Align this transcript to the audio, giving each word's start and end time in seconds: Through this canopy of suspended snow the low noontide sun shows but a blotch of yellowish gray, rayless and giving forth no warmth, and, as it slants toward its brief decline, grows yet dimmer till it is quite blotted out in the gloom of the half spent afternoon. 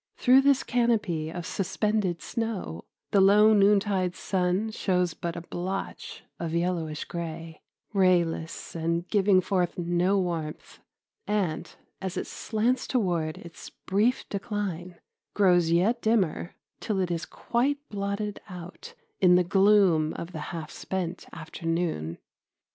Through 0.17 0.41
this 0.41 0.63
canopy 0.63 1.29
of 1.29 1.45
suspended 1.45 2.23
snow 2.23 2.85
the 3.11 3.21
low 3.21 3.53
noontide 3.53 4.15
sun 4.15 4.71
shows 4.71 5.13
but 5.13 5.35
a 5.35 5.41
blotch 5.41 6.23
of 6.39 6.55
yellowish 6.55 7.05
gray, 7.05 7.61
rayless 7.93 8.73
and 8.73 9.07
giving 9.09 9.41
forth 9.41 9.77
no 9.77 10.17
warmth, 10.17 10.79
and, 11.27 11.75
as 12.01 12.17
it 12.17 12.25
slants 12.25 12.87
toward 12.87 13.37
its 13.37 13.69
brief 13.69 14.27
decline, 14.27 14.95
grows 15.35 15.69
yet 15.69 16.01
dimmer 16.01 16.55
till 16.79 16.99
it 16.99 17.11
is 17.11 17.27
quite 17.27 17.77
blotted 17.89 18.41
out 18.49 18.95
in 19.19 19.35
the 19.35 19.43
gloom 19.43 20.13
of 20.15 20.31
the 20.31 20.39
half 20.49 20.71
spent 20.71 21.27
afternoon. 21.31 22.17